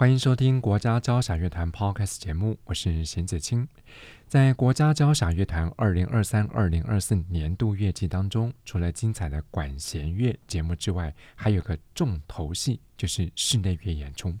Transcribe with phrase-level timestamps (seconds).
[0.00, 3.68] 欢迎收听国家交响乐团 Podcast 节目，我是邢子清。
[4.26, 14.34] 在国家交响乐团二零二三、二零二四年度乐季当中，除了精彩的管弦乐节目之外，还有个重头戏，就是室内乐演出。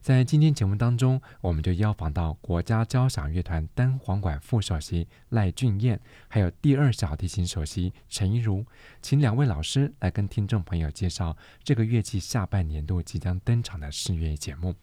[0.00, 5.98] 在今天节目当中，我们就邀访到国家交响乐团单簧管副首席赖俊彦，
[6.28, 8.64] 还有第二小提琴首席陈怡如，
[9.02, 14.74] 请两位老师来跟听众朋友介绍这个乐器下半年度即将登场的室乐节目。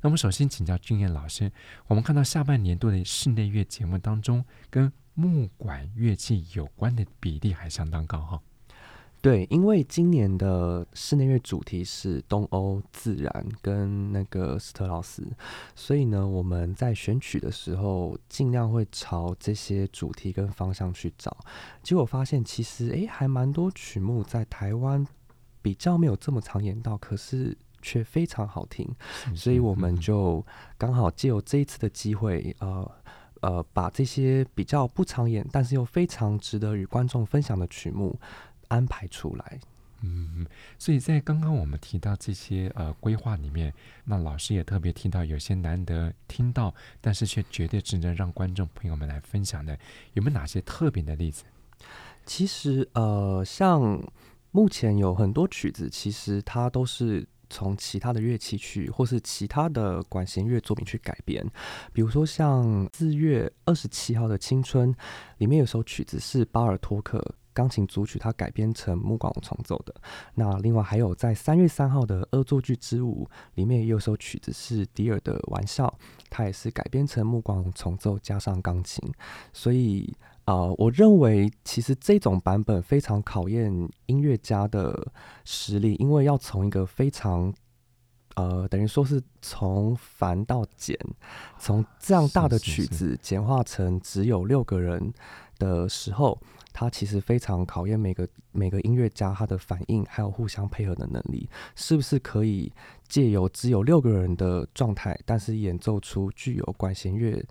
[0.00, 1.50] 那么，首先请教俊彦老师，
[1.86, 8.42] 我们看到下半年度的室内乐节目当中，跟木管乐器有关的比例还相当高哈。
[9.24, 15.26] 对，因为今年的室内乐主题是东欧自然跟那个斯特劳斯，
[15.74, 21.34] 所以呢，我们在选曲的时候尽量会朝这些主题跟方向去找。
[21.82, 25.02] 结果发现，其实诶还蛮多曲目在台湾
[25.62, 28.86] 比较没有这么常演到，可是却非常好听。
[29.34, 30.44] 所以我们就
[30.76, 32.92] 刚好借由这一次的机会，呃
[33.40, 38.14] 呃，把这些比较不常演，但是又非常值得与观众分享的曲目。
[38.74, 39.60] 安排出来，
[40.02, 40.44] 嗯，
[40.78, 43.72] 所以在刚刚我们提到这些呃规划里面，
[44.04, 49.78] 那老师也特别提到有些难得听到，但是却绝对值得让观众朋友们来分享的，
[50.14, 51.44] 有没有哪些特别的例子？
[52.26, 54.02] 其实呃，像
[54.50, 61.46] 目前有很多曲子，其实它都是从其他的乐器去，或是其他的管弦乐作品去改编，
[61.92, 64.94] 比如说像四月二十七号的青春
[65.38, 67.22] 里面有首曲子是巴尔托克。
[67.54, 69.94] 钢琴组曲，它改编成木管重奏的。
[70.34, 75.96] 那另外还有在三月三号的恶作剧之舞里面也有首曲子是迪尔的玩笑，
[76.28, 79.00] 它也是改编成木管重奏加上钢琴。
[79.52, 80.12] 所以
[80.44, 83.72] 啊、呃，我认为其实这种版本非常考验
[84.06, 85.12] 音乐家的
[85.44, 87.54] 实力，因为要从一个非常
[88.34, 90.98] 呃，等于说是从繁到简，
[91.58, 95.12] 从这样大的曲子简化成只有六个人
[95.58, 96.36] 的时候。
[96.74, 102.70] 它其实非常考验每个每个音乐家他的反应，还有互相配合的能力，是不是可以
[103.06, 107.42] 借由只有六个人的状态，但是演奏出具有管弦乐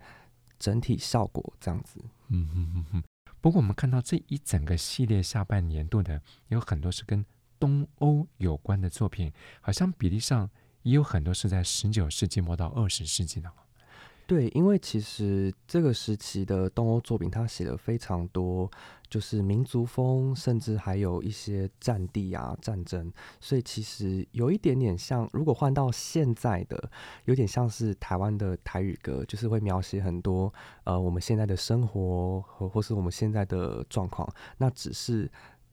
[0.60, 2.02] 整体效果这样子。
[2.28, 3.04] 嗯嗯嗯嗯。
[3.40, 7.26] 不过我们看到这一整个系列下半年度的有很多是跟
[7.58, 10.50] 东欧有关的作品，好像比例上
[10.82, 13.50] 也有很多是在十九世纪末到二十世纪的。
[14.34, 18.68] 对，因为其实这个时期的东欧作品，他写了非常多，
[19.08, 26.90] 就是民族风，甚至还有一些战地啊、战争，所以其实有一点点像，如果换到现在的，
[27.26, 30.52] 有点像是台湾的台语歌，就是会描写很多
[30.84, 34.28] 呃我们现在的生活和或是我们现在的状况，
[34.58, 35.32] 那只是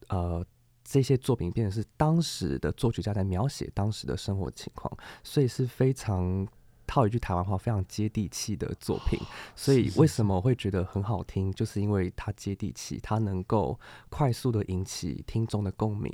[0.09, 0.45] 呃
[0.83, 6.47] 这些作品变成是当时的作曲家在描写当时的生活情况，所以是非常。
[6.91, 9.17] 套一句台湾话，非常接地气的作品，
[9.55, 13.79] 所以为什么我会觉得很好听，就是因为它接地气，它能够
[14.09, 16.13] 快速的引起听众的共鸣。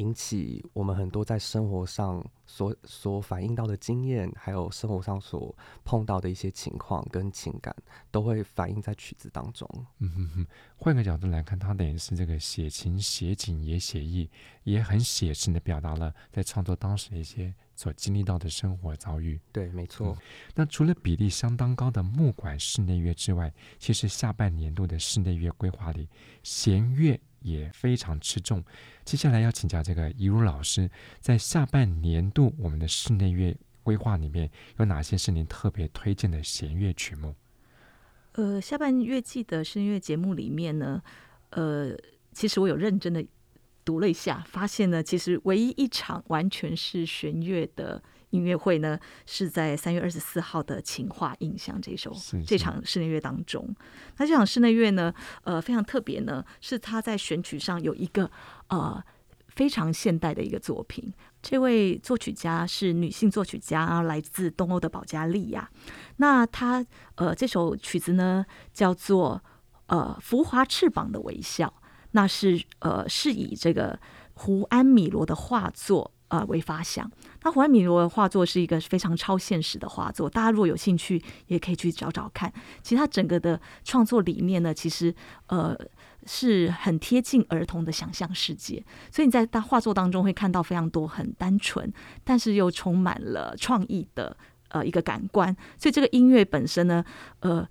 [0.00, 7.74] 引起我们很多在生活上所所反映到的经验，还有生活上所碰到的一些情况跟情感，
[8.10, 9.68] 都会反映在曲子当中。
[9.98, 14.30] 嗯哼哼，换个角度来看，它等于是这个写情写景也写意，
[14.64, 19.38] 也很写实的表达了在创作当时的一些所经历到的生活遭遇。
[19.52, 20.16] 对，没错。
[20.16, 20.16] 嗯，
[20.54, 26.08] 那除了比例相当高的木管室内乐之外，其实下半年度的室内乐规划里，
[26.42, 27.20] 弦乐。
[27.40, 28.64] 也非常吃重。
[29.04, 30.90] 接下来要请教这个怡如老师，
[31.20, 37.34] 在下半年度我们的室内乐规划里面，有哪些是您特别推荐的弦乐曲目？
[38.32, 41.02] 呃，下半乐季的室内乐节目里面呢，
[41.50, 41.96] 呃，
[42.32, 43.26] 其实我有认真的
[43.84, 48.02] 读了一下，发现呢，其实唯一一场完全是弦乐的。
[48.30, 52.14] 音乐会呢，是在三月二十四号的《情话印象》这首
[52.46, 53.68] 这场室内乐当中。
[54.16, 55.12] 那这场室内乐呢，
[55.42, 58.30] 呃，非常特别呢，是他在选曲上有一个
[58.68, 59.02] 呃
[59.48, 61.12] 非常现代的一个作品。
[61.42, 65.68] 这位作曲家是女性作曲家，来自东欧的保加利亚。
[66.16, 66.84] 那他
[67.16, 69.42] 呃这首曲子呢叫做
[69.86, 71.66] 呃《浮华翅膀的微笑》，
[72.12, 73.98] 那是呃是以这个
[74.34, 76.12] 胡安米罗的画作。
[76.30, 77.08] 呃为发想。
[77.42, 82.52] 那胡安·米罗的画作是一个非常超现实的画作，大家如果有兴趣，也可以去找找看。
[82.82, 85.14] 其实他整个的创作理念呢，其实
[85.48, 85.76] 呃
[86.26, 91.92] 是很贴近儿童的想象世界，所以你在他画作当中会看到非常多很单纯，
[92.24, 94.36] 但是又充满了创意的
[94.68, 95.54] 呃一个感官。
[95.78, 97.04] 所以这个音乐本身呢，
[97.40, 97.68] 呃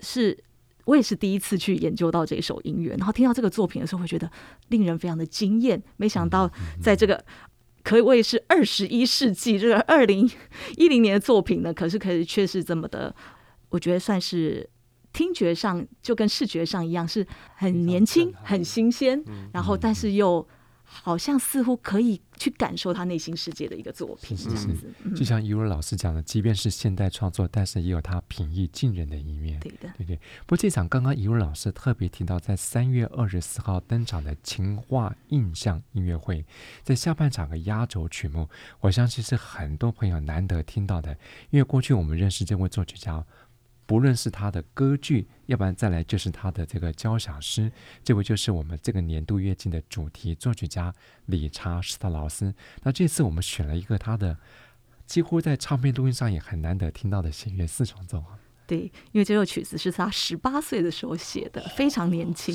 [0.00, 0.44] 是。
[0.84, 4.28] 我也是第一次去研究到这首音乐，然后听到这个作品的时候，会觉得
[4.66, 5.80] 令人非常的惊艳。
[5.96, 6.50] 没想到
[6.80, 7.24] 在这个
[7.82, 10.30] 可谓是二十一世纪，这个二零
[10.76, 13.14] 一零年的作品呢，可是可以却是这么的，
[13.70, 14.68] 我觉得算是
[15.12, 17.26] 听觉上就跟视觉上一样，是
[17.56, 20.46] 很年轻、很新鲜，然后但是又。
[20.92, 29.58] 好像似乎可以去感受他内心世界的一个作品，是是是，就像怡如老师讲的，即便是现代创作，但是也有他平易近人的一面。
[29.60, 30.16] 对的，对对。
[30.46, 36.44] 不过这场刚刚怡如老师特别提到，在三月二十四号登场的情话印象音乐会，
[36.82, 38.48] 在下半场的压轴曲目，
[38.80, 41.16] 我相信是很多朋友难得听到的，
[41.50, 43.24] 因为过去我们认识这位作曲家。
[43.88, 47.70] 无论是他的歌剧，要不然再来就是他的这个交响诗，
[48.02, 50.94] 这位就是我们这个年度乐季的主题作曲家
[51.26, 52.54] 理查施特劳斯。
[52.84, 54.38] 那这次我们选了一个他的
[55.04, 58.24] 几乎在唱片录音上也很难得听到的弦乐四重奏。
[58.66, 62.54] 对，因为这首曲子是他十八岁的时候写的，非常年轻，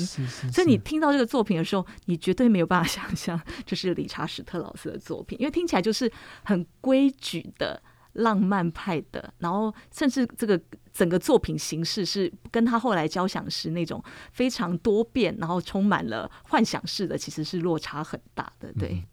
[0.50, 6.10] 所以你听到这个作品的时候，你绝对没有办法想象这是理查史特劳斯的作品，因为听起来就是
[6.42, 7.80] 很规矩的。
[8.14, 10.60] 浪漫派的，然后甚至这个
[10.98, 14.02] 整个作品形式是跟他后来交响诗那种
[14.32, 18.72] 非常多变，然后充满了幻想式的，其实是落差很大的。
[18.72, 19.04] 对。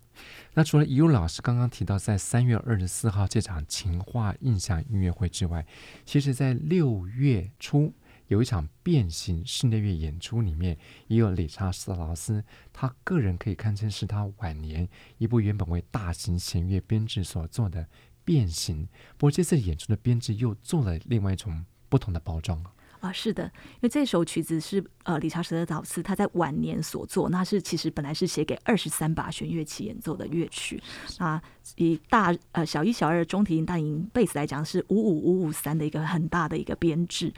[0.55, 5.63] 那除了怡如老师刚刚提到在三月二十四号这场情话印象音乐会之外，
[6.05, 7.93] 其实，在六月初
[8.29, 12.43] 有一场变形室内乐演出，里面也有理查施特劳斯，
[12.73, 14.89] 他个人可以堪称是他晚年
[15.19, 17.87] 一部原本为大型弦乐编制所做的。
[18.23, 18.87] 变形，
[19.19, 21.63] 不过这次演出的编制又做了另外一种
[21.95, 22.61] 不同的包装
[22.99, 30.83] 啊，是的，因为这首曲子是呃理查施特劳斯他在晚年所作，那是其实本来是写给二十三把弦乐器演奏的乐曲
[31.19, 31.41] 啊，
[31.77, 37.31] 以大呃小一、小二、中提琴、大提琴、贝斯来讲是五五五五三的一个很大的一个编制，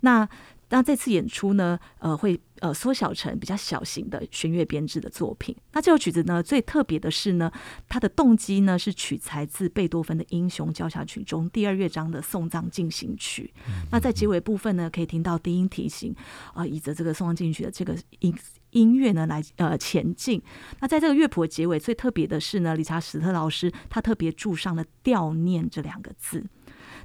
[0.00, 0.26] 那。
[0.70, 5.54] 那这次演出呢，呃，会呃缩小成比较小型的弦乐编制的作品。
[5.72, 7.50] 那这首曲子呢，最特别的是呢，
[7.88, 13.52] 它的动机呢是取材自贝多芬的《英雄交响曲》中第二乐章的送葬进行曲。
[13.90, 16.14] 那在结尾部分呢，可以听到低音提琴
[16.54, 18.34] 啊，以、呃、着这个送葬进行曲的这个音
[18.70, 20.42] 音乐呢来呃前进。
[20.80, 26.44] 那在这个乐谱的结尾，最特别的是呢，理查史特老师他特别注上了“悼念”这两个字。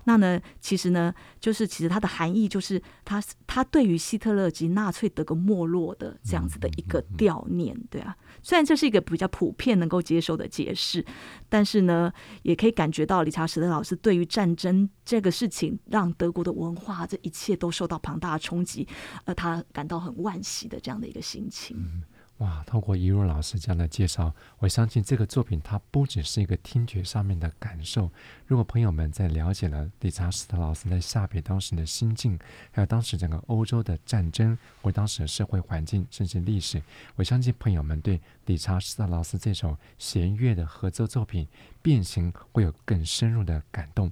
[0.06, 8.16] 那呢，其实呢，就是其实它的含义就是他他对于希特勒及纳粹德国没落的这样子的一个悼念，对啊。
[8.42, 11.06] 虽然这是一个比较普遍能够接受的解释，
[11.48, 12.12] 但是呢，
[12.42, 18.88] 也可以感觉到理查史特老师对于战争这个事情，让德国的文化这一切都受到庞大的冲击，
[19.26, 22.04] 而他感到很惋惜的这样的一个心情。
[22.44, 28.12] 哇，通过一如老师这样的介绍，我相信这个作品它不只是一个听觉上面的感受。
[28.46, 32.38] 如果朋友们在了解了理查斯特劳斯在下笔当时的心境，
[32.72, 36.84] 还有当时整个欧洲的战争或当时的社会环境甚至历史，
[37.16, 41.46] 我相信朋友们对理查施特劳斯这首弦乐的合奏作品
[41.82, 44.10] 《变形》会有更深入的感动。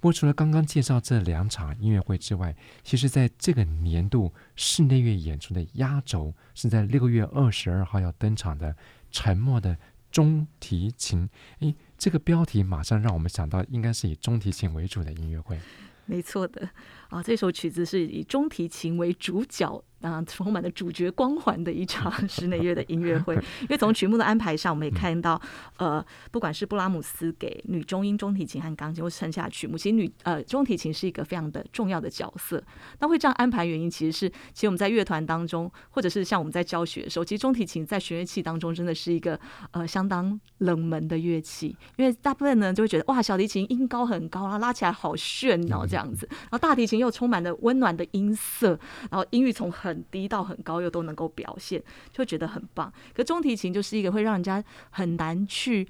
[0.00, 8.72] 不过，除了刚刚介绍这两场音乐会之外，其实在这个年度室内乐演出的压轴是在六月二十二号要登场的
[9.10, 9.76] 《沉默的
[10.10, 11.28] 中提琴》。
[11.60, 15.58] 诶，这个标题马上让我们想到，应该是以中提琴为主的音乐会。
[16.06, 16.68] 没错的，
[17.14, 19.82] 啊，这首曲子是以中提琴为主角。
[20.00, 23.34] 啊，充满了主角光环的一场 室内乐的音乐会。
[23.62, 25.40] 因为从曲目的安排上，我们也看到，
[25.78, 32.62] 呃，不管是布拉姆斯给女中音、中提琴和钢琴，或剩下的曲目，其实女呃中提琴是一个非常的重要的角色。
[32.98, 39.40] 那会这样安排原因，其实是其实我们在乐团当中，或者是像我们在教学的时候，其实中提琴在弦乐器当中真的是一个
[39.70, 48.78] 呃相当冷门的乐器，因为大部分呢就会觉得哇，小提琴音高很高，然后拉起来好炫哦这样子，然后大提琴又充满了温暖的音色，
[49.10, 51.80] 然后音域从很很低到很高，又都能够表现，
[52.10, 52.92] 就觉得很棒。
[53.14, 55.86] 可中提琴就是一个会让人家很难去，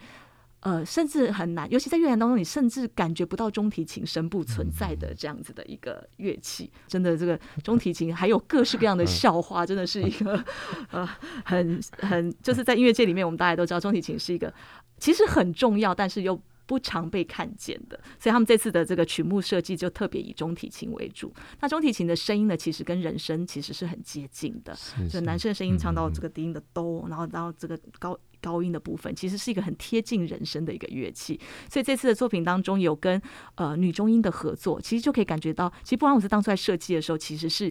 [0.61, 6.71] 呃，甚至很难，尤其在乐团当中，你甚至感觉不到中提琴声部存在的这样子的一个乐器。
[6.87, 10.45] 真的，这个中提琴还有各式各样的笑话，真的是一个
[10.91, 11.09] 呃，
[11.45, 14.53] 很很就是在音乐界里面，我们大家都知道中提琴是一个
[14.99, 21.33] 其实很重要，但是又不常被看见的，所以他们这次的这个曲目设计就特别以中提琴为主。
[21.61, 24.77] 那中提琴的声音呢，其实跟人声其实是很接近的，
[25.11, 31.39] 就男生的声音唱到这个低音的哆，嗯、然后到这个高高音的部分，其实是一个很贴近人声的一个乐器。
[31.71, 33.21] 所以这次的作品当中有跟
[33.57, 37.69] 呃女中音的合作，其实就可以感觉到，其实布拉姆斯当初在设计的时候，其实是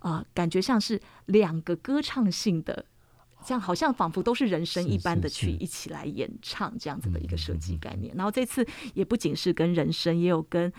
[0.00, 2.84] 啊、呃，感觉像是两个歌唱性的。
[3.44, 10.72] 这样好像仿佛都是人声一般的去一起来演唱这样子的一个设计概念，然后这次也不仅是跟人声，也有跟。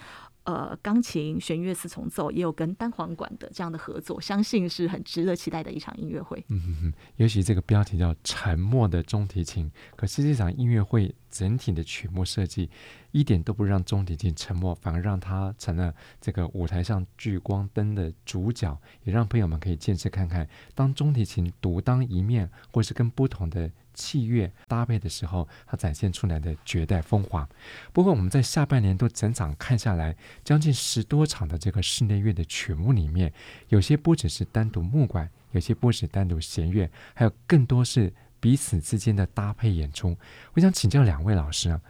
[0.46, 6.46] 呃，钢琴、弦乐四重奏也有跟单簧管的这样的合作，相信是很值得期待的一场音乐会。
[6.50, 12.70] 嗯哼哼，尤其这个标题叫“沉默的中提琴”，可是这场音乐会整体的曲目设计
[13.12, 23.72] 一点都不让中提琴沉默，反而让它成了这个舞台上聚光灯的主角，也让朋友们可以见识看看，当中提琴独当一面，或是跟不同的。
[23.96, 27.50] 器乐搭配的时候，它展现出来的绝代风华。
[27.92, 33.34] 不过，我们在下半年度整场看下来，将近十多场的这个室内乐的曲目里面，
[33.70, 40.16] 有些不只是单独木管，有些不只单独弦乐，还有更多是彼此之间的搭配演出。
[40.54, 41.82] 我想请教两位老师啊，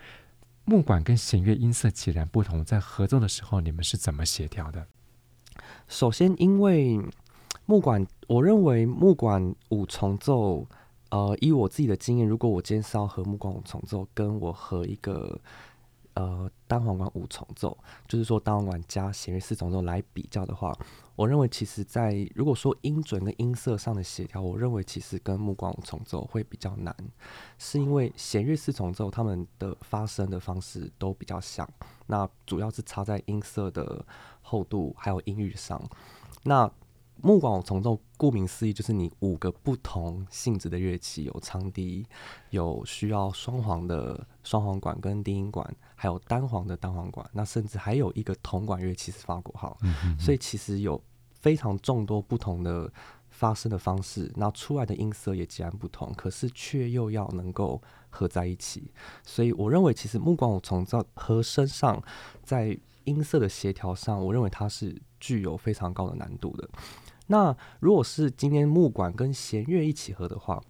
[0.64, 4.88] 木管跟弦乐音色截然不同，在合奏的时候，你们是怎么协调的？
[5.88, 7.00] 首先，因为
[7.66, 10.68] 木管，我认为木管五重奏。
[11.16, 15.40] 呃，以我自己的经验，如果我今天是要和木管五重奏，跟我和一个
[16.16, 20.78] 呃单簧管五重奏，就是说单簧管加弦乐四重奏来比较的话，
[21.16, 26.94] 我认为其实在如果说音准跟音色上的协调，我认为其实跟木管五重奏会比较难，
[27.58, 31.66] 是因为弦乐四重奏他们的发声的方式都比较像，
[32.08, 34.06] 那主要是差在音色的
[34.42, 35.82] 厚度还有音域上，
[36.44, 36.70] 那。
[37.22, 42.06] 木管五重奏，顾名思义，就是你五个不同性质的乐器，有长笛，
[42.52, 49.78] 有需要双簧的双簧管跟低音管，还有单簧的单簧管，那甚至还有一个铜管乐器是法国号。
[49.82, 50.18] 嗯。
[50.20, 51.02] 所以其实有
[51.42, 52.92] 非常众多不同的
[53.30, 58.92] 发声的方式，那出来的音色也截然不同，可是却又要能够合在一起。
[59.24, 62.02] 所以我认为，其实木管五重奏和声上，
[62.44, 66.70] 在音色的协调上，我认为它是具有非常高的难度的。
[67.28, 70.62] 那如果是今天木管跟弦乐一起合的话，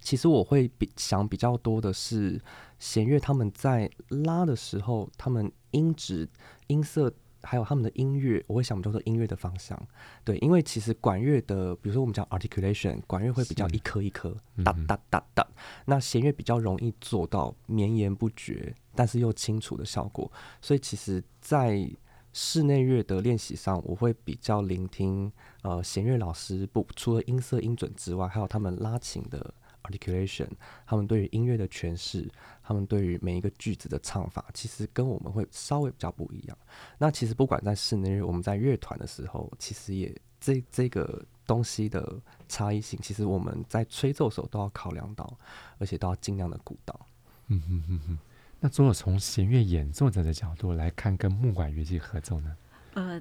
[0.00, 2.40] 其实我会比想比较多的是
[2.78, 6.28] 弦乐他们在拉的时候，他们音质、
[6.68, 7.12] 音色
[7.42, 9.80] 还有他们的音乐，我会想比较多音乐的方向。
[10.24, 14.34] 对，因为其实管乐的，比如说我们讲 articulation，管乐会比较一颗一颗
[14.64, 15.46] 哒哒哒哒，
[15.84, 20.30] 那弦乐比较容易做到绵延不绝，但是又清楚的效果。
[20.60, 21.90] 所以其实，在
[22.32, 25.30] 室内乐的练习上，我会比较聆听
[25.62, 30.48] 呃弦乐老师不除了音色音准之外，还有他们拉琴的 articulation，
[30.86, 32.30] 他们对于音乐的诠释，
[32.62, 36.56] 他们对于每一个句子的唱法，其实跟我们会稍微比较不一样。
[36.98, 42.16] 那其实不管在室内乐，我们在乐团的时候，其实也这这个东西的
[42.48, 45.36] 差异性，其实我们在吹奏的时候都要考量到，
[45.78, 47.06] 而且都要尽量的顾到。
[47.48, 48.18] 嗯哼哼哼。
[48.60, 52.54] 那如果从弦乐演奏者的角度来看，跟木管乐器合作呢？
[52.92, 53.20] 呃，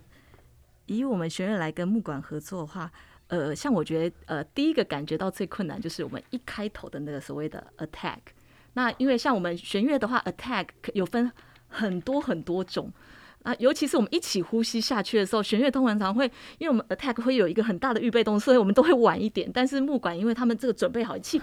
[0.86, 2.92] 以我们弦乐来跟木管合作的话，
[3.28, 8.18] 呃，像我觉得，呃，第一个感觉到最困难就是我们一开头的那个所谓的 attack。
[8.74, 11.32] 那因为像我们弦乐的话，attack 有分
[11.68, 12.92] 很多很多种
[13.44, 16.26] 啊，尤其是我们一起呼吸下去的时候，弦乐通常常会，
[16.58, 19.50] 因为我们 attack 会有一个很大的预备动作，所以我们都会晚一点。
[19.54, 21.42] 但是木管，因为他们这个准备好气。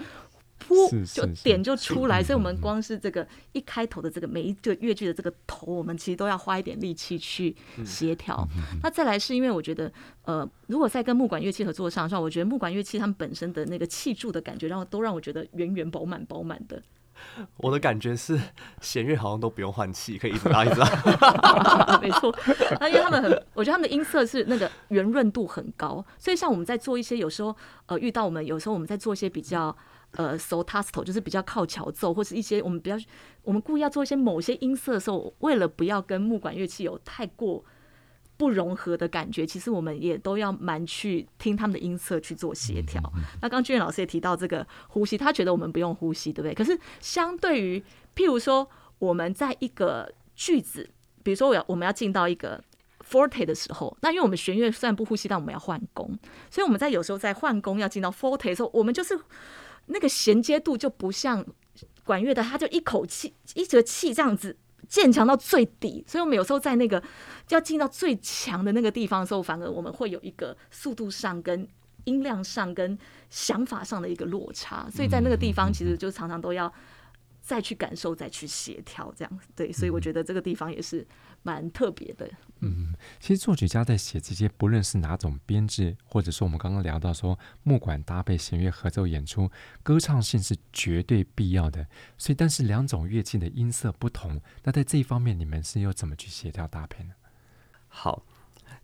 [0.59, 8.47] 噗，就点就出来，所以我们光是这个一开头的这个每一个乐句的这个头，我们其实都要花一点力气去协调。
[8.81, 9.91] 那再来是因为我觉得，
[10.23, 16.81] 呃，如果在跟木管乐器合作上的话，我觉得木管乐器他们本身的那个气柱的感觉，然后都让我觉得圆圆饱满饱满的。
[17.57, 18.39] 我的感觉是
[18.79, 20.87] 弦乐好像都不用换气，可以一直拉一直拉。
[22.01, 22.35] 没错，
[22.79, 27.55] 那因为他们很，我觉得他们的音色是那个圆润度很高，所以像我们在做一些有时候
[27.87, 29.75] 呃遇到我们有时候我们在做一些比较。
[30.11, 32.97] 呃，so tasto 就是比较靠桥奏，或是一些我们比较，
[33.43, 37.63] 我们故意要做一些某些音色的时候，为了不要跟木管乐器有太过
[38.37, 43.01] 不融合的感觉，其实我们也都要蛮去听他们的音色去做协调。
[43.41, 46.53] 那刚刚俊彦老师也提到这个呼吸，他觉得我们不用呼吸，对不对？
[46.53, 47.83] 可是相对于，
[48.15, 48.67] 譬如说
[48.99, 50.89] 我们在一个句子，
[51.21, 52.63] 比如说我要我们要进到一个
[53.07, 56.17] forte 的时候，那因为我们弦乐虽然不呼吸，但我们要换弓，
[56.49, 59.19] 所以我们在有时候在换弓要进到 forte 的时候，我们就是。
[59.87, 61.45] 那个衔接度就不像
[62.03, 64.55] 管乐的，他就一口气一折气这样子
[64.87, 67.01] 渐强到最底，所以我们有时候在那个
[67.49, 71.67] 要进到最强的那个地方的时候，反而我们会有一个速度上、跟
[72.05, 72.97] 音量上、跟
[73.29, 76.73] 想法上的一个落差，所以在那个地方其实就常常都要
[77.47, 81.07] 再去感受，再去协调，这样对，所以我觉得这个地方也是
[81.43, 82.29] 蛮特别的。
[82.59, 89.49] 嗯，其实作曲家在写这些，不论是哪种编制，或者说我们刚刚聊到说木管搭配弦乐合奏演出，
[89.81, 91.87] 歌唱性是绝对必要的。
[92.17, 97.13] 所以，但是两种乐器的音色不同，那在这一方面，你们是又怎么去协调搭配呢？
[97.87, 98.25] 好，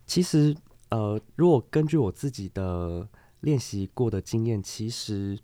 [0.06, 0.56] 其实
[0.88, 3.06] 呃，如果根据我自己的
[3.40, 5.38] 练习过的经验，其实。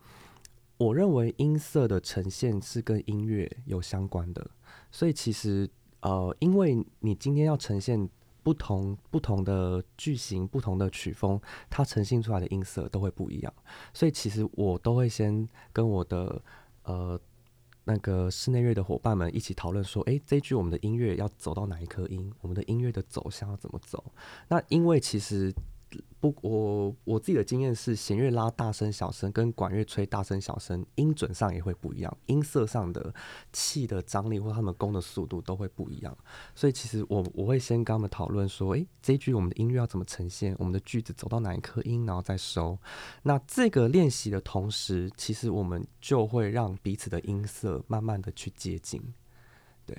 [0.80, 4.50] 我认为音色的呈现是跟音乐有相关的，
[4.90, 5.68] 所以其实
[6.00, 8.08] 呃，因为你今天要呈现
[8.42, 13.52] 不同不同的句型、不同的曲风，它呈现出来的音色都会不一样。
[13.92, 16.42] 所以其实我都会先跟我的
[16.84, 17.20] 呃
[17.84, 22.32] 那个室内乐的伙伴们一起讨论说，诶，这一句我们的音乐要走到哪一颗音？
[22.40, 24.02] 我们的音乐的走向要怎么走？
[24.48, 25.52] 那因为其实。
[26.20, 33.12] 不，我我自己的经验是，弦乐拉大声、小声，跟管乐吹大声、小声，音准上也会不一样，音色上的
[33.52, 36.16] 气的张力或他们弓的速度都会不一样。
[36.54, 40.54] 所以其实我我会先跟他们讨论说，诶、欸，这一句我们的音乐要怎么呈现？
[40.58, 42.78] 我们的句子走到哪一颗音，然后再收。
[43.22, 49.02] 那这个练习的同时，其实我们就会让彼此的音色慢慢的去接近。
[49.86, 49.96] 对，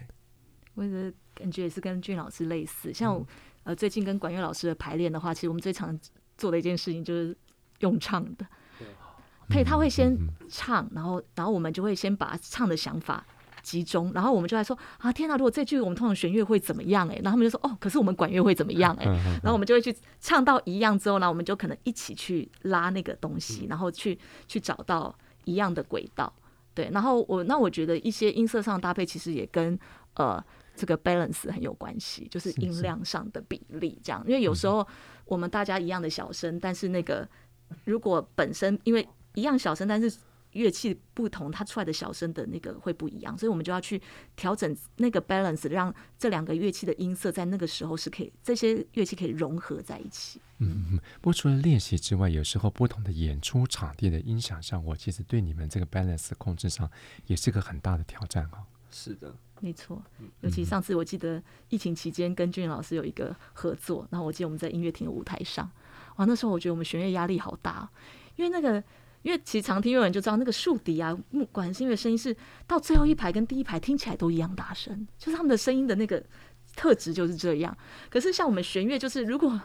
[0.75, 3.25] 我的感觉也是跟俊老师类似，像
[3.63, 5.97] 呃，最近跟管乐老师的排练的话，其实我们最常
[6.37, 7.37] 做的一件事情就是
[7.79, 8.45] 用唱的。
[8.79, 8.87] 对，
[9.63, 10.17] 他他会先
[10.49, 13.23] 唱，然后然后我们就会先把唱的想法
[13.61, 17.07] 集中，然后我们就来说啊，天哪，如果这句我们通常弦乐会怎么样？
[17.09, 18.95] 哎，然后他们就说哦，可是我们管乐会怎么样？
[18.99, 19.05] 哎，
[19.43, 25.15] 然后我们就会去唱到一样之后呢，我们就可能一起去拉那个东西，然后去去找到
[25.45, 26.33] 一样的轨道。
[26.73, 29.77] 对，然后我那我觉得一些音色上的搭配其实也跟
[30.15, 30.43] 呃。
[30.81, 34.19] 这个 balance 很有关系，就是音量上的比例这样。
[34.21, 34.85] 是是，因为有时候
[35.25, 37.29] 我们大家一样的小声，但是那个
[37.83, 40.11] 如果本身因为一样小声，但是
[40.53, 44.01] 乐器不同，它出来的小声的那个会不一样，所以我们就要去
[44.35, 50.41] 调整那个 balance，让这两个乐器的音色在那个时候是可以，这些乐器可以融合在一起。
[50.57, 50.99] 嗯嗯。
[51.21, 56.89] 不过除了练习之外，有时候不同的演出场地的音响效果，其实对你们这个 balance 控制上
[57.27, 58.65] 也是个很大的挑战啊。
[58.89, 59.31] 是的。
[59.61, 60.01] 没错，
[60.41, 65.69] 尤其上次我记得疫情期间跟俊老师有一个合作，然后我记得我们在音乐厅的舞台上，
[66.15, 67.87] 哇，那时候我觉得我们弦乐压力好大，
[68.35, 68.83] 因为那个，
[69.21, 76.21] 因为其实常听乐人就知道那个竖笛啊、木管弦乐声音是到最后一排跟第一排听起来都一样大声，就是他们的声音的那个
[76.75, 77.77] 特质就是这样。
[78.09, 79.61] 可是像我们弦乐，就是如果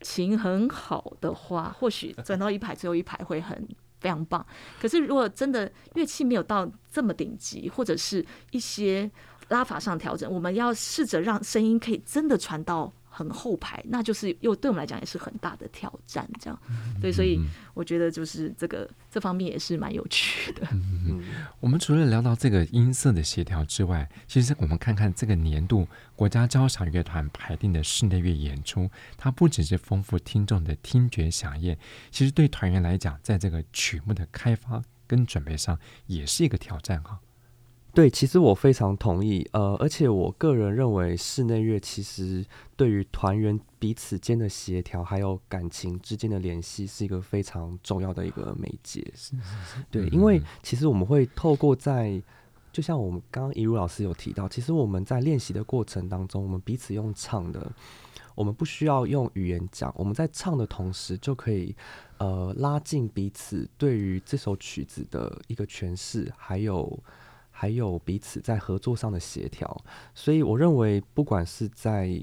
[0.00, 3.68] 琴很好的话，或许转到一排最后一排会很。
[4.06, 4.46] 非常棒，
[4.80, 9.10] 可是如果真的乐器没有到这么顶级，或者是一些
[9.48, 12.92] 拉法上调整，我们要试着让声音可以真的传到。
[13.16, 16.60] 很后排，那就是又对我们来讲也是很大的挑战，这样，
[17.00, 17.40] 对，所以
[17.72, 20.68] 我觉得就是这个这方面也是蛮有趣的。
[20.70, 21.24] 嗯，
[21.58, 31.78] 我们除了聊到这个音色的协调之外，其实我们看看这个年度国家交响乐团排定的室内乐演出，它不只是丰富听众的听觉饗宴，
[32.10, 37.18] 其实对团员来讲，在这个曲目的开发跟准备上也是一个挑战哈。
[37.96, 42.44] 对，其实我非常同意，呃，而且我个人认为室内乐其实
[42.76, 49.02] 对于团员彼此间的协调，还有感情之间的联系，是一个非常重要的一个媒介。
[49.14, 49.42] 是是
[49.76, 52.22] 是，对，因为其实我们会透过在，
[52.70, 57.72] 就像我们刚刚一如老师有提到，其实我们在练习的过程当中，我们彼此用唱的，
[58.34, 61.74] 我们不需要用语言讲，我们在唱的同时就可以，
[62.18, 67.02] 呃，拉近彼此对于这首曲子的一个诠释，还有。
[67.58, 69.82] 还有彼此在合作上的协调，
[70.14, 72.20] 所以我认为，不管是在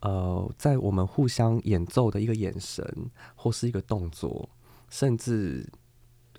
[0.00, 2.84] 呃，在我们互相演奏的一个眼神，
[3.36, 4.48] 或是一个动作，
[4.88, 5.64] 甚至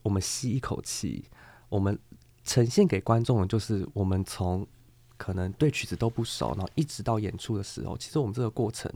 [0.03, 1.23] 我们吸一口气，
[1.69, 1.97] 我们
[2.43, 4.67] 呈现给观众的，就是我们从
[5.15, 8.91] 可能对曲子都不熟，然后一直到演出的时候，其实我们这个过程，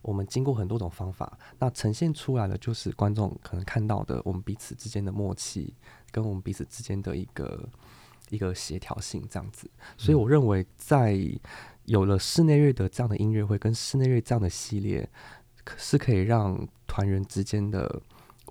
[0.00, 5.74] 我们经过很多种方法，那呈现出来的就是观众可能看到的，我们彼此之间的默契，
[6.12, 7.68] 跟我们彼此之间的一个。
[8.30, 11.18] 一个协调性这样子，所以我认为在
[11.84, 15.08] 有了室内乐的这样的音乐会跟室内乐这样的系列，
[15.76, 18.00] 是可以让团员之间的，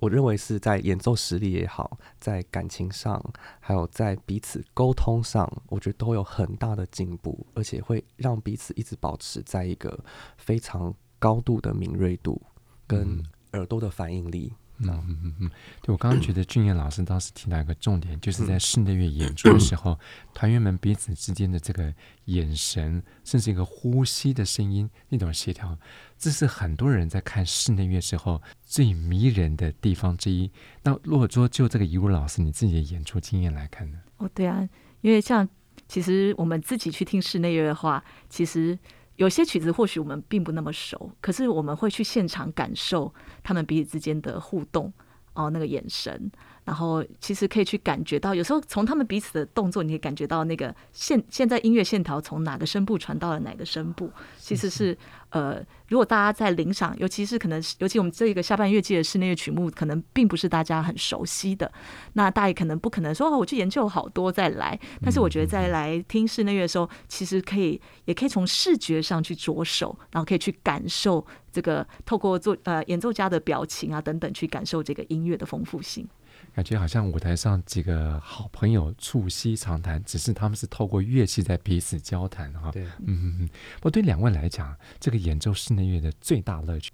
[0.01, 3.23] 我认为是在演奏实力也好，在感情上，
[3.59, 9.97] 还有在彼此沟通上，我觉得都有很大的进步，而且会让彼此一直保持在一个
[10.37, 12.41] 非常高度的敏锐度
[12.85, 14.51] 跟耳朵的反应力。
[14.51, 19.99] 嗯嗯嗯嗯，对，我刚刚觉得俊彦老师当时提到一个重点，就是在室内乐演出的时候，
[20.33, 21.93] 团员们彼此之间的这个
[22.25, 25.77] 眼神，甚至一个呼吸的声音，那种协调，
[26.17, 30.49] 这是很多人在看室内乐时候最迷人的地方之一。
[30.83, 33.99] 那如果说就这个一如老师你自己的演出经验来看呢？
[34.17, 34.67] 哦，对啊，
[35.01, 35.47] 因为像
[35.87, 38.77] 其实我们自己去听室内乐的话，其实
[39.19, 44.93] 有些曲子或许我们并不那么熟，可是我们会去现场感受他们彼此之间的互动
[45.33, 46.31] 哦，那个眼神。
[46.69, 54.95] 然后其实可以去感觉到，有时候从他们彼此的动作，你可以感觉到那个现现在音乐线条从哪个声部传到了哪个声部，其实是
[55.31, 61.71] 呃，如果大家在领赏，尤其是可能，尤其我们这个下半乐季的室内乐曲目，可能并不是大家很熟悉的，
[62.13, 64.79] 那大家可能不可能说哦，我去研究好多再来。
[65.01, 76.07] 但是我觉得在来听室内乐的时候，其实可以也可以从视觉上去着手，然后可以去感受这个透过做呃演奏家的表情啊等等，去感受这个音乐的丰富性。
[76.53, 82.71] 感觉好像舞台上几个好朋友促膝长谈，只是他们是透过乐器在彼此交谈哈。
[82.71, 83.49] 对，嗯嗯嗯。
[83.81, 86.91] 我对两位来讲，这个演奏室内乐的最大乐趣，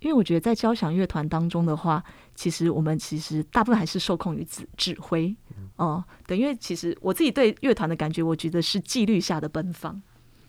[0.00, 5.34] 因为我觉得在交响乐团当中的话，其实我们其实大部分还是受控于指指挥
[5.76, 6.04] 哦。
[6.26, 10.00] 对，因为其实我自己对乐团的感觉，我觉得是纪律下的奔放，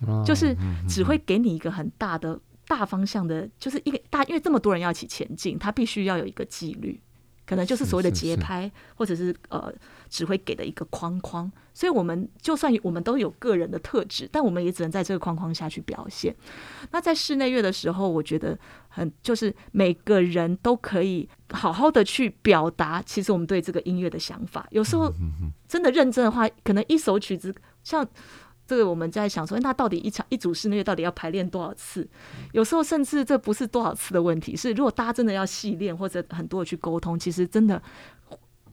[0.06, 0.56] 哦、就是
[0.88, 7.00] 指挥给你一个很大的大方向的，就是一个大，因为这么多人要一起前进，他必须要有一个纪律。
[7.46, 9.72] 可能就是所谓的节拍，或者是呃
[10.10, 16.36] 指挥给的一个框框，所以我们就算我们都有个人的特质，但我们也只能在这个框框下去表现。
[16.92, 24.68] 那在室内乐的时候，我觉得很就是每个人都可以好好的去表达，其实我们对这个音乐的想法。
[24.72, 25.14] 有时候
[25.68, 27.54] 真的认真的话，可能一首曲子
[27.84, 28.08] 像。
[28.67, 32.08] 这个我们在想说，那到底一场一组室内乐到底要排练多少次？
[32.51, 37.80] 有时候甚至这不是多少次的问题，是如果大家真的要细练或者很多的去沟通，其实真的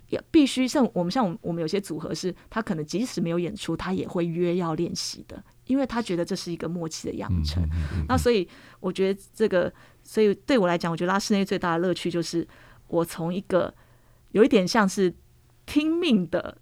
[0.09, 7.63] 也必须像我们像我们我们有些组合是，他可能即使没有演出，他也会约要练习的，因为他觉得这是一个默契的养成。
[8.09, 8.49] 那所以
[8.81, 9.71] 我觉得这个，
[10.03, 12.49] 所以对我来讲，我觉得拉室内最大的乐趣就是，
[12.89, 13.75] 我从一个
[14.31, 15.13] 有一点像是
[15.67, 16.57] 听命的。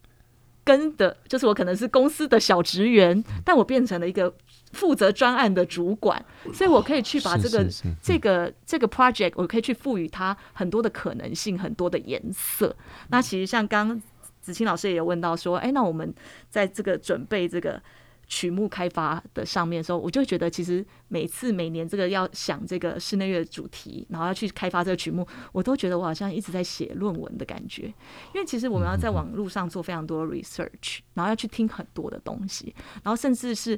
[0.65, 4.33] 跟的，就是我可能是公司的小职员，但我变成了一个
[4.73, 7.67] 负责专案的主管，所以我可以去把这个
[8.03, 12.75] 这个这个 project，我可以去赋予它很多的可能性，很多的颜色。
[13.09, 14.03] 那其实像刚刚
[14.41, 16.15] 子清老师也有问到说，哎，那我们
[16.49, 17.83] 在这个准备这个。
[18.33, 27.93] 曲目开发的上面的时候，我就觉得其实每次每年这个要想这个室内乐主题，然后要去开发这个曲目，我都觉得我好像一直在写论文的感觉。
[28.33, 33.77] 因为其实我们要在网络上做非常多 research，然后要去听很多的东西，然后甚至是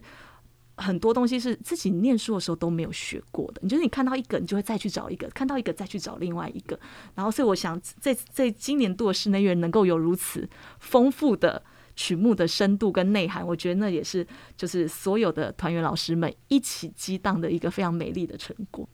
[0.76, 3.60] 很多东西是自己念书的时候都没有学过的。
[3.62, 6.78] 你就是你看到一个，你就会再去找一个；看到一个，再去找另外一个。
[7.14, 10.46] 然后所以我想，在在今年度的室内乐能够有如此
[10.78, 11.64] 丰富的。
[11.94, 14.26] 曲目的深度跟内涵，我觉得那也是
[14.57, 18.88] 就是所有的团员老师们一起激荡的一个非常美丽的成果。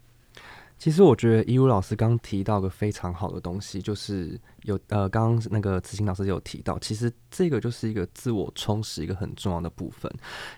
[0.76, 10.08] 其实我觉得怡如老师刚提到个非常好的东西，就是有呃，刚刚那个慈心老师有提到，其实这个就是一个自我充实一个很重要的部分。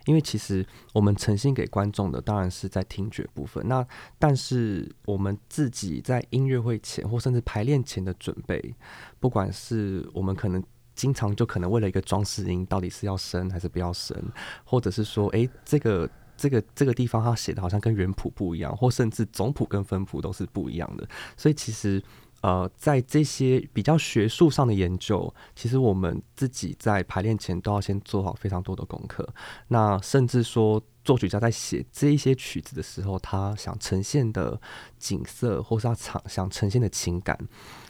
[0.04, 3.82] 因为其实我们呈现给观众的当然是在听觉部分，那
[4.18, 8.74] 但是我们自己在音乐会前或甚至排练前的准备，
[9.20, 10.62] 不管是我们可能。
[10.94, 14.16] 经常就可能为了一个装饰音，到底是要升还是不要升，
[14.64, 21.08] 或者是说，诶、这个这个这个地方他写的好像跟原谱不一样，或甚至总谱跟分谱都是不一样的。
[21.36, 22.02] 所以其实，
[22.42, 29.28] 呃，在这些比较学术上的研究，其实我们自己在排练前都要先做好非常多的功课。
[29.68, 34.60] 那甚至说，作曲家在写这一些曲子的时候，他想呈现的
[34.98, 37.38] 景色，或是他想想呈现的情感。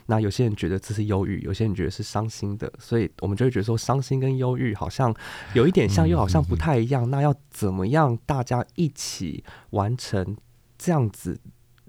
[0.06, 5.14] 那有些人觉得这是忧郁，有些人觉得是伤心的，所以我们就会觉得说，伤心跟忧郁好像
[5.54, 7.08] 有一点像，又好像不太一样。
[7.10, 10.36] 那要怎么样大家一起完成
[10.76, 11.38] 这样子、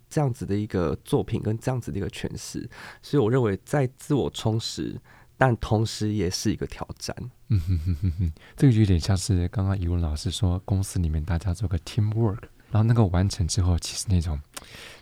[0.08, 2.70] 这样子的一个作品跟这样子的一个诠释？
[3.02, 5.00] 所以我认为在自我充实，
[5.36, 7.16] 但同时也是一个挑战。
[7.52, 14.40] 嗯哼哼哼哼，这个就有点像是刚刚语文老师说，公司里面大家做个 team work，然后那个完成之后，其实那种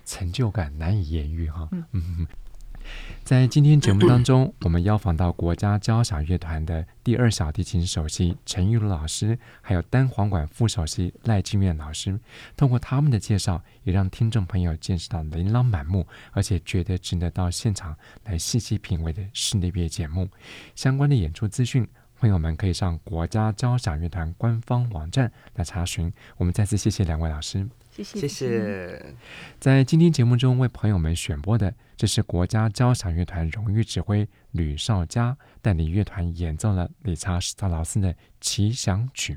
[0.03, 1.69] 成就感难以言喻哈。
[1.71, 2.27] 嗯哼。
[3.23, 12.19] 在今天节目当中，我们邀访到国家交响乐团的第二小提琴首席陈玉如老师，还有单簧管副首席赖金苑老师。
[12.57, 20.27] 通过他们的介绍，也让听众朋友见识到琳琅满目，而且觉得值得到现场来细细品味的室内乐节目。
[20.73, 21.87] 相关的演出资讯，
[22.19, 26.11] 朋友们可以上国家交响乐团官方网站来查询。
[26.35, 27.65] 我们再次谢谢两位老师。
[27.91, 29.15] 谢谢。
[29.59, 39.35] 在今天节目中为朋友们选播的，这是国家交响乐团荣誉指挥吕绍佳带领乐团演奏了理查史特劳斯的《奇想曲》。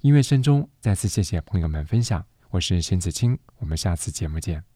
[0.00, 2.24] 音乐声中，再次谢谢朋友们分享。
[2.50, 4.75] 我是邢子清，我们下次节目见。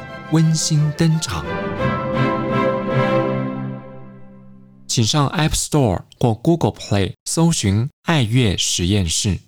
[0.31, 1.45] 温馨登场，
[4.87, 9.39] 请上 App Store 或 Google Play 搜寻“爱乐实验室”。